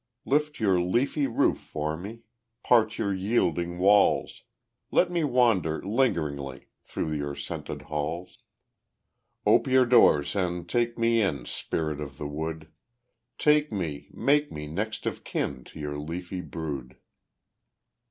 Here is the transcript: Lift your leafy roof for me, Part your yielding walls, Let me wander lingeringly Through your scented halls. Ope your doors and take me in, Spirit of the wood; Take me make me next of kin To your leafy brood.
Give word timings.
Lift 0.25 0.59
your 0.59 0.81
leafy 0.81 1.27
roof 1.27 1.59
for 1.59 1.95
me, 1.95 2.21
Part 2.63 2.97
your 2.97 3.13
yielding 3.13 3.77
walls, 3.77 4.41
Let 4.89 5.11
me 5.11 5.23
wander 5.23 5.79
lingeringly 5.79 6.69
Through 6.81 7.13
your 7.13 7.35
scented 7.35 7.83
halls. 7.83 8.39
Ope 9.45 9.67
your 9.67 9.85
doors 9.85 10.35
and 10.35 10.67
take 10.67 10.97
me 10.97 11.21
in, 11.21 11.45
Spirit 11.45 12.01
of 12.01 12.17
the 12.17 12.25
wood; 12.25 12.69
Take 13.37 13.71
me 13.71 14.07
make 14.11 14.51
me 14.51 14.65
next 14.65 15.05
of 15.05 15.23
kin 15.23 15.63
To 15.65 15.79
your 15.79 15.99
leafy 15.99 16.41
brood. 16.41 16.97